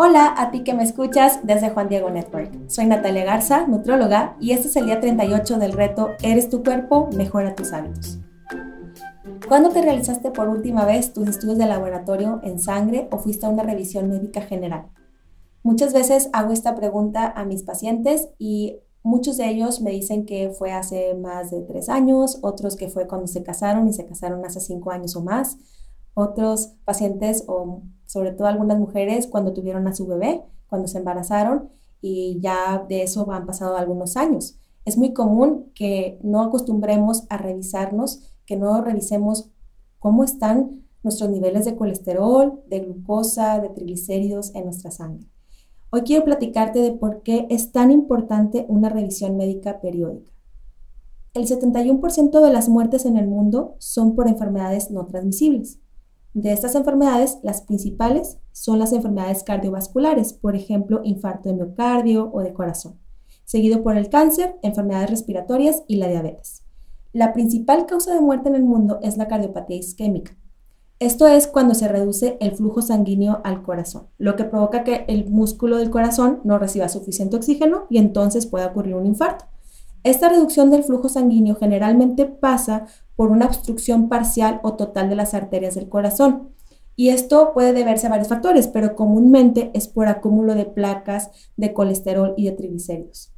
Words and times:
Hola 0.00 0.32
a 0.36 0.52
ti 0.52 0.62
que 0.62 0.74
me 0.74 0.84
escuchas 0.84 1.40
desde 1.42 1.70
Juan 1.70 1.88
Diego 1.88 2.08
Network. 2.08 2.70
Soy 2.70 2.86
Natalia 2.86 3.24
Garza, 3.24 3.66
nutróloga, 3.66 4.36
y 4.38 4.52
este 4.52 4.68
es 4.68 4.76
el 4.76 4.86
día 4.86 5.00
38 5.00 5.58
del 5.58 5.72
reto 5.72 6.10
Eres 6.22 6.48
tu 6.48 6.62
cuerpo, 6.62 7.08
mejora 7.16 7.56
tus 7.56 7.72
hábitos. 7.72 8.20
¿Cuándo 9.48 9.70
te 9.70 9.82
realizaste 9.82 10.30
por 10.30 10.50
última 10.50 10.84
vez 10.84 11.12
tus 11.12 11.26
estudios 11.26 11.58
de 11.58 11.66
laboratorio 11.66 12.38
en 12.44 12.60
sangre 12.60 13.08
o 13.10 13.18
fuiste 13.18 13.46
a 13.46 13.48
una 13.48 13.64
revisión 13.64 14.08
médica 14.08 14.40
general? 14.40 14.86
Muchas 15.64 15.92
veces 15.92 16.30
hago 16.32 16.52
esta 16.52 16.76
pregunta 16.76 17.32
a 17.34 17.44
mis 17.44 17.64
pacientes 17.64 18.28
y 18.38 18.78
muchos 19.02 19.36
de 19.36 19.48
ellos 19.48 19.80
me 19.80 19.90
dicen 19.90 20.26
que 20.26 20.50
fue 20.50 20.70
hace 20.70 21.14
más 21.14 21.50
de 21.50 21.62
tres 21.62 21.88
años, 21.88 22.38
otros 22.42 22.76
que 22.76 22.86
fue 22.86 23.08
cuando 23.08 23.26
se 23.26 23.42
casaron 23.42 23.88
y 23.88 23.92
se 23.92 24.06
casaron 24.06 24.44
hace 24.46 24.60
cinco 24.60 24.92
años 24.92 25.16
o 25.16 25.24
más, 25.24 25.58
otros 26.14 26.74
pacientes 26.84 27.42
o 27.48 27.82
sobre 28.08 28.32
todo 28.32 28.48
algunas 28.48 28.78
mujeres 28.78 29.26
cuando 29.26 29.52
tuvieron 29.52 29.86
a 29.86 29.94
su 29.94 30.06
bebé, 30.06 30.42
cuando 30.66 30.88
se 30.88 30.96
embarazaron 30.96 31.68
y 32.00 32.38
ya 32.40 32.84
de 32.88 33.02
eso 33.02 33.30
han 33.30 33.44
pasado 33.44 33.76
algunos 33.76 34.16
años. 34.16 34.58
Es 34.86 34.96
muy 34.96 35.12
común 35.12 35.70
que 35.74 36.18
no 36.22 36.40
acostumbremos 36.40 37.24
a 37.28 37.36
revisarnos, 37.36 38.22
que 38.46 38.56
no 38.56 38.80
revisemos 38.80 39.50
cómo 39.98 40.24
están 40.24 40.86
nuestros 41.02 41.28
niveles 41.28 41.66
de 41.66 41.76
colesterol, 41.76 42.62
de 42.66 42.80
glucosa, 42.80 43.60
de 43.60 43.68
triglicéridos 43.68 44.54
en 44.54 44.64
nuestra 44.64 44.90
sangre. 44.90 45.28
Hoy 45.90 46.02
quiero 46.02 46.24
platicarte 46.24 46.78
de 46.80 46.92
por 46.92 47.22
qué 47.22 47.46
es 47.50 47.72
tan 47.72 47.90
importante 47.90 48.64
una 48.68 48.88
revisión 48.88 49.36
médica 49.36 49.80
periódica. 49.82 50.32
El 51.34 51.46
71% 51.46 52.40
de 52.40 52.52
las 52.52 52.70
muertes 52.70 53.04
en 53.04 53.18
el 53.18 53.26
mundo 53.28 53.76
son 53.78 54.14
por 54.14 54.28
enfermedades 54.28 54.90
no 54.90 55.04
transmisibles. 55.04 55.78
De 56.34 56.52
estas 56.52 56.74
enfermedades, 56.74 57.38
las 57.42 57.62
principales 57.62 58.38
son 58.52 58.78
las 58.78 58.92
enfermedades 58.92 59.42
cardiovasculares, 59.42 60.32
por 60.32 60.54
ejemplo, 60.54 61.00
infarto 61.02 61.48
de 61.48 61.54
miocardio 61.54 62.30
o 62.32 62.40
de 62.40 62.52
corazón, 62.52 62.98
seguido 63.44 63.82
por 63.82 63.96
el 63.96 64.08
cáncer, 64.08 64.56
enfermedades 64.62 65.10
respiratorias 65.10 65.82
y 65.88 65.96
la 65.96 66.08
diabetes. 66.08 66.64
La 67.12 67.32
principal 67.32 67.86
causa 67.86 68.12
de 68.12 68.20
muerte 68.20 68.50
en 68.50 68.54
el 68.54 68.64
mundo 68.64 68.98
es 69.02 69.16
la 69.16 69.28
cardiopatía 69.28 69.76
isquémica. 69.76 70.36
Esto 71.00 71.28
es 71.28 71.46
cuando 71.46 71.74
se 71.74 71.88
reduce 71.88 72.36
el 72.40 72.56
flujo 72.56 72.82
sanguíneo 72.82 73.40
al 73.44 73.62
corazón, 73.62 74.08
lo 74.18 74.36
que 74.36 74.44
provoca 74.44 74.84
que 74.84 75.04
el 75.08 75.30
músculo 75.30 75.78
del 75.78 75.90
corazón 75.90 76.40
no 76.44 76.58
reciba 76.58 76.88
suficiente 76.88 77.36
oxígeno 77.36 77.86
y 77.88 77.98
entonces 77.98 78.46
pueda 78.46 78.66
ocurrir 78.66 78.96
un 78.96 79.06
infarto. 79.06 79.44
Esta 80.04 80.28
reducción 80.28 80.70
del 80.70 80.84
flujo 80.84 81.08
sanguíneo 81.08 81.56
generalmente 81.56 82.26
pasa 82.26 82.86
por 83.16 83.30
una 83.30 83.46
obstrucción 83.46 84.08
parcial 84.08 84.60
o 84.62 84.74
total 84.74 85.08
de 85.08 85.16
las 85.16 85.34
arterias 85.34 85.74
del 85.74 85.88
corazón. 85.88 86.50
Y 86.94 87.10
esto 87.10 87.52
puede 87.52 87.72
deberse 87.72 88.06
a 88.06 88.10
varios 88.10 88.28
factores, 88.28 88.68
pero 88.68 88.96
comúnmente 88.96 89.70
es 89.74 89.88
por 89.88 90.08
acúmulo 90.08 90.54
de 90.54 90.66
placas, 90.66 91.30
de 91.56 91.72
colesterol 91.72 92.34
y 92.36 92.46
de 92.46 92.52
triglicéridos. 92.52 93.32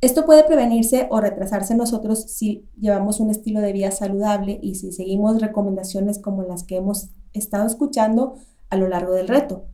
Esto 0.00 0.26
puede 0.26 0.42
prevenirse 0.42 1.06
o 1.10 1.20
retrasarse 1.20 1.76
nosotros 1.76 2.22
si 2.22 2.68
llevamos 2.76 3.20
un 3.20 3.30
estilo 3.30 3.60
de 3.60 3.72
vida 3.72 3.90
saludable 3.92 4.58
y 4.60 4.74
si 4.74 4.92
seguimos 4.92 5.40
recomendaciones 5.40 6.18
como 6.18 6.42
las 6.42 6.64
que 6.64 6.76
hemos 6.76 7.10
estado 7.32 7.66
escuchando 7.66 8.34
a 8.68 8.76
lo 8.76 8.88
largo 8.88 9.12
del 9.12 9.28
reto. 9.28 9.66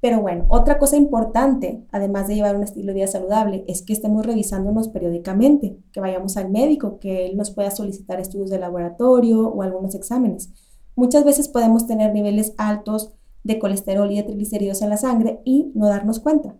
Pero 0.00 0.20
bueno, 0.20 0.46
otra 0.48 0.78
cosa 0.78 0.96
importante, 0.96 1.84
además 1.90 2.28
de 2.28 2.36
llevar 2.36 2.56
un 2.56 2.62
estilo 2.62 2.88
de 2.88 2.94
vida 2.94 3.06
saludable, 3.08 3.64
es 3.66 3.82
que 3.82 3.92
estemos 3.92 4.24
revisándonos 4.24 4.88
periódicamente, 4.88 5.76
que 5.92 6.00
vayamos 6.00 6.36
al 6.36 6.50
médico, 6.50 7.00
que 7.00 7.26
él 7.26 7.36
nos 7.36 7.50
pueda 7.50 7.72
solicitar 7.72 8.20
estudios 8.20 8.50
de 8.50 8.60
laboratorio 8.60 9.48
o 9.48 9.62
algunos 9.62 9.96
exámenes. 9.96 10.50
Muchas 10.94 11.24
veces 11.24 11.48
podemos 11.48 11.86
tener 11.86 12.12
niveles 12.12 12.54
altos 12.58 13.14
de 13.42 13.58
colesterol 13.58 14.10
y 14.10 14.16
de 14.16 14.22
triglicéridos 14.22 14.82
en 14.82 14.90
la 14.90 14.96
sangre 14.96 15.40
y 15.44 15.72
no 15.74 15.88
darnos 15.88 16.20
cuenta. 16.20 16.56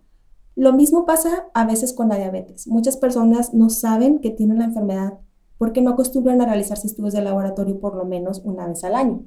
Lo 0.56 0.72
mismo 0.72 1.06
pasa 1.06 1.46
a 1.54 1.64
veces 1.64 1.92
con 1.92 2.08
la 2.08 2.16
diabetes. 2.16 2.66
Muchas 2.66 2.96
personas 2.96 3.54
no 3.54 3.70
saben 3.70 4.18
que 4.18 4.30
tienen 4.30 4.58
la 4.58 4.64
enfermedad 4.64 5.18
porque 5.58 5.82
no 5.82 5.90
acostumbran 5.90 6.40
a 6.40 6.46
realizarse 6.46 6.88
estudios 6.88 7.14
de 7.14 7.22
laboratorio 7.22 7.78
por 7.78 7.94
lo 7.94 8.04
menos 8.04 8.42
una 8.44 8.66
vez 8.66 8.82
al 8.82 8.96
año. 8.96 9.24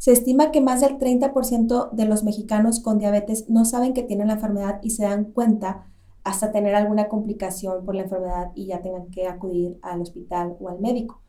Se 0.00 0.12
estima 0.12 0.50
que 0.50 0.62
más 0.62 0.80
del 0.80 0.96
30% 0.96 1.90
de 1.90 2.06
los 2.06 2.24
mexicanos 2.24 2.80
con 2.80 2.96
diabetes 2.96 3.50
no 3.50 3.66
saben 3.66 3.92
que 3.92 4.02
tienen 4.02 4.28
la 4.28 4.32
enfermedad 4.32 4.80
y 4.82 4.92
se 4.92 5.02
dan 5.02 5.24
cuenta 5.24 5.88
hasta 6.24 6.52
tener 6.52 6.74
alguna 6.74 7.08
complicación 7.08 7.84
por 7.84 7.94
la 7.94 8.04
enfermedad 8.04 8.50
y 8.54 8.68
ya 8.68 8.80
tengan 8.80 9.10
que 9.10 9.26
acudir 9.26 9.78
al 9.82 10.00
hospital 10.00 10.56
o 10.58 10.70
al 10.70 10.80
médico. 10.80 11.20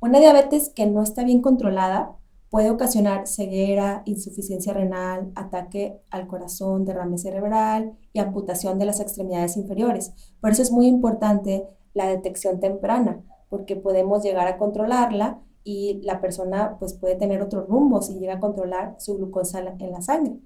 Una 0.00 0.18
diabetes 0.18 0.70
que 0.70 0.86
no 0.86 1.04
está 1.04 1.22
bien 1.22 1.40
controlada 1.40 2.16
puede 2.50 2.68
ocasionar 2.68 3.28
ceguera, 3.28 4.02
insuficiencia 4.06 4.72
renal, 4.72 5.30
ataque 5.36 6.00
al 6.10 6.26
corazón, 6.26 6.84
derrame 6.84 7.18
cerebral 7.18 7.96
y 8.12 8.18
amputación 8.18 8.80
de 8.80 8.86
las 8.86 8.98
extremidades 8.98 9.56
inferiores. 9.56 10.12
Por 10.40 10.50
eso 10.50 10.62
es 10.62 10.72
muy 10.72 10.88
importante 10.88 11.68
la 11.94 12.08
detección 12.08 12.58
temprana, 12.58 13.22
porque 13.50 13.76
podemos 13.76 14.24
llegar 14.24 14.48
a 14.48 14.58
controlarla 14.58 15.38
y 15.66 16.00
la 16.04 16.20
persona 16.20 16.76
pues 16.78 16.94
puede 16.94 17.16
tener 17.16 17.42
otro 17.42 17.66
rumbo 17.66 18.00
si 18.00 18.14
llega 18.20 18.34
a 18.34 18.40
controlar 18.40 18.94
su 19.00 19.16
glucosa 19.16 19.58
en 19.80 19.90
la 19.90 20.00
sangre. 20.00 20.38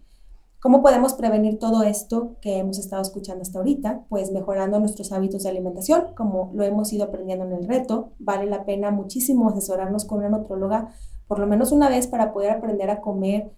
¿Cómo 0.60 0.82
podemos 0.82 1.12
prevenir 1.12 1.58
todo 1.58 1.82
esto 1.82 2.36
que 2.40 2.56
hemos 2.56 2.78
estado 2.78 3.02
escuchando 3.02 3.42
hasta 3.42 3.58
ahorita? 3.58 4.06
Pues 4.08 4.32
mejorando 4.32 4.80
nuestros 4.80 5.12
hábitos 5.12 5.42
de 5.42 5.50
alimentación, 5.50 6.14
como 6.16 6.50
lo 6.54 6.64
hemos 6.64 6.90
ido 6.94 7.04
aprendiendo 7.04 7.44
en 7.44 7.52
el 7.52 7.68
reto. 7.68 8.12
Vale 8.18 8.46
la 8.46 8.64
pena 8.64 8.90
muchísimo 8.90 9.50
asesorarnos 9.50 10.06
con 10.06 10.20
una 10.20 10.30
nutróloga 10.30 10.88
por 11.28 11.38
lo 11.38 11.46
menos 11.46 11.70
una 11.70 11.90
vez 11.90 12.06
para 12.06 12.32
poder 12.32 12.50
aprender 12.50 12.88
a 12.88 13.02
comer 13.02 13.52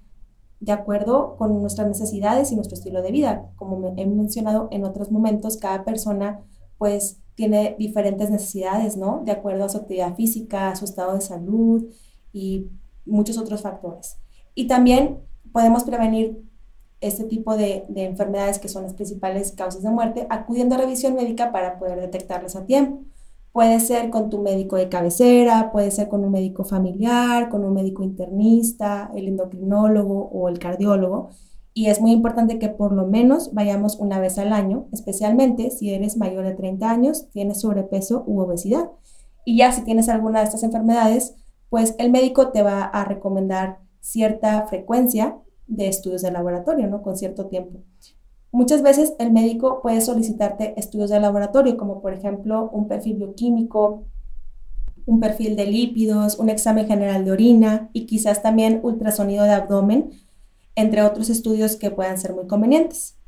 de 0.59 0.73
acuerdo 0.73 1.37
con 1.37 1.61
nuestras 1.61 1.87
necesidades 1.87 2.51
y 2.51 2.57
nuestro 2.57 2.77
estilo 2.77 3.03
de 3.03 3.13
vida. 3.13 3.53
Como 3.55 3.95
he 3.97 4.05
mencionado 4.05 4.67
en 4.73 4.85
otros 4.85 5.13
momentos, 5.13 5.57
cada 5.59 5.85
persona 5.85 6.41
pues 6.77 7.22
tiene 7.35 7.77
diferentes 7.79 8.31
necesidades, 8.31 8.97
¿no? 8.97 9.23
De 9.25 9.33
acuerdo 9.33 9.65
a 9.65 9.69
su 9.69 9.79
actividad 9.79 10.15
física, 10.15 10.71
a 10.71 10.77
su 10.77 10.85
estado 10.85 11.15
de 11.15 11.21
salud 11.21 11.85
y 12.33 12.69
muchos 13.07 13.39
otros 13.39 13.63
factores. 13.63 14.19
Y 14.55 14.67
también 14.67 15.21
podemos 15.53 15.85
prevenir 15.85 16.43
este 17.01 17.25
tipo 17.25 17.57
de, 17.57 17.85
de, 17.89 18.05
enfermedades 18.05 18.59
que 18.59 18.69
son 18.69 18.85
las 18.85 18.95
principales 18.95 19.53
causas 19.53 19.83
de 19.83 19.91
muerte 19.91 20.27
acudiendo 20.31 20.77
a 20.77 20.79
revisión 20.79 21.15
médica 21.15 21.51
para 21.51 21.79
poder 21.79 22.01
detectarlas 22.01 22.55
a 22.55 22.65
tiempo. 22.65 23.03
Puede 23.51 23.81
ser 23.81 24.11
con 24.11 24.31
tu 24.31 24.41
médico 24.41 24.77
de 24.77 24.89
cabecera, 24.89 25.73
puede 25.73 25.91
ser 25.91 26.09
con 26.09 26.25
un 26.25 26.31
médico 26.31 26.65
familiar, 26.65 27.51
con 27.51 27.65
un 27.65 27.75
médico 27.75 28.03
internista, 28.03 29.11
el 29.15 29.29
endocrinólogo 29.29 30.31
o 30.33 30.49
el 30.49 30.59
cardiólogo 30.59 31.31
y 31.75 31.87
es 31.87 32.01
muy 32.01 32.13
importante 32.13 32.59
que 32.59 32.69
por 32.69 32.93
lo 32.93 33.07
menos 33.07 33.55
vayamos 33.55 33.99
una 33.99 34.21
vez 34.21 34.39
al 34.39 34.53
año, 34.53 34.89
especialmente 34.93 35.71
si 35.71 35.95
eres 35.95 36.17
mayor 36.17 36.45
de 36.45 36.55
30 36.55 36.91
años, 36.91 37.31
tienes 37.31 37.61
sobrepeso 37.61 38.25
u 38.27 38.41
obesidad. 38.41 38.91
Y 39.45 39.59
ya 39.59 39.73
si 39.73 39.83
tienes 39.83 40.09
alguna 40.09 40.41
de 40.41 40.47
estas 40.47 40.63
enfermedades, 40.63 41.35
pues 41.71 41.95
el 41.99 42.11
médico 42.11 42.51
te 42.51 42.63
va 42.63 42.85
a 42.85 43.05
recomendar 43.05 43.79
cierta 44.01 44.67
frecuencia 44.67 45.39
de 45.67 45.89
estudios 45.89 46.21
de 46.21 46.31
laboratorio, 46.31 46.87
¿no? 46.89 47.01
Con 47.03 47.17
cierto 47.17 47.47
tiempo. 47.47 47.81
Muchas 48.51 48.83
veces 48.83 49.15
el 49.19 49.33
médico 49.33 49.81
puede 49.81 50.03
solicitarte 50.03 50.79
estudios 50.79 51.09
de 51.09 51.21
laboratorio, 51.21 51.79
como 51.79 52.03
por 52.03 52.13
ejemplo 52.13 52.69
un 52.71 52.87
perfil 52.87 53.17
bioquímico, 53.17 54.05
un 55.07 55.21
perfil 55.21 55.57
de 55.57 55.67
lípidos, 55.67 56.39
un 56.39 56.51
examen 56.51 56.87
general 56.87 57.25
de 57.25 57.33
orina 57.33 57.89
y 57.95 58.05
quizás 58.05 58.43
también 58.43 58.81
ultrasonido 58.83 59.45
de 59.45 59.53
abdomen 59.53 60.11
entre 60.75 61.03
otros 61.03 61.31
estudios 61.31 61.77
que 61.77 61.91
puedan 61.91 62.19
ser 62.19 62.35
muy 62.35 62.47
convenientes. 62.47 63.19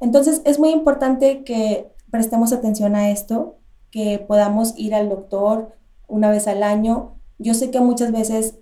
Entonces, 0.00 0.42
es 0.44 0.58
muy 0.58 0.70
importante 0.70 1.44
que 1.44 1.92
prestemos 2.10 2.52
atención 2.52 2.94
a 2.94 3.10
esto, 3.10 3.58
que 3.90 4.18
podamos 4.18 4.74
ir 4.76 4.94
al 4.94 5.08
doctor 5.08 5.76
una 6.06 6.30
vez 6.30 6.46
al 6.48 6.62
año. 6.62 7.18
Yo 7.38 7.54
sé 7.54 7.70
que 7.70 7.80
muchas 7.80 8.12
veces 8.12 8.58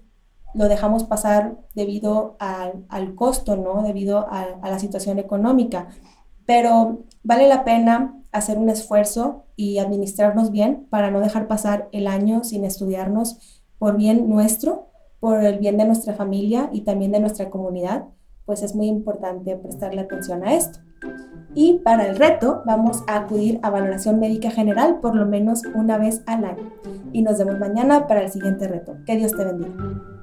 lo 0.55 0.69
dejamos 0.69 1.05
pasar 1.05 1.59
debido 1.75 2.37
al, 2.39 3.15
costo, 3.17 3.56
¿no? 3.56 3.82
Debido 3.82 4.19
a, 4.19 4.43
a 4.62 4.70
la 4.70 4.79
situación 4.79 5.19
económica, 5.19 5.88
pero 6.47 7.05
vale 7.23 7.49
la 7.49 7.64
pena 7.64 8.20
hacer 8.31 8.59
un 8.59 8.69
esfuerzo 8.69 9.47
y 9.56 9.79
administrarnos 9.79 10.50
bien 10.50 10.87
para 10.91 11.11
no 11.11 11.20
dejar 11.20 11.49
pasar 11.49 11.88
el 11.93 12.06
año 12.06 12.44
sin 12.44 12.64
estudiarnos 12.64 13.61
por 13.79 13.97
bien 13.97 14.29
nuestro, 14.29 14.88
por 15.20 15.43
el 15.44 15.59
bien 15.59 15.76
de 15.76 15.85
nuestra 15.85 16.14
familia 16.14 16.69
y 16.73 16.82
también 16.82 17.12
de 17.12 17.20
nuestra 17.20 17.50
comunidad 17.50 18.06
pues 18.44 18.62
es 18.62 18.75
muy 18.75 18.87
importante 18.87 19.56
prestarle 19.56 20.00
atención 20.00 20.44
a 20.44 20.55
esto. 20.55 20.81
Y 21.55 21.81
para 21.85 22.06
el 22.06 22.17
reto 22.17 22.62
vamos 22.67 23.05
a 23.06 23.17
acudir 23.17 23.61
a 23.62 23.70
valoración 23.70 24.19
médica 24.19 24.50
general 24.50 24.99
por 25.00 25.14
lo 25.14 25.26
menos 25.26 25.62
una 25.75 25.99
vez 25.99 26.23
al 26.26 26.44
año. 26.44 26.73
Y 27.12 27.23
nos 27.23 27.38
vemos 27.38 27.58
mañana 27.58 28.06
para 28.06 28.23
el 28.23 28.31
siguiente 28.31 28.67
reto. 28.67 28.96
Que 29.06 29.17
Dios 29.17 29.32
te 29.32 29.44
bendiga. 29.44 30.13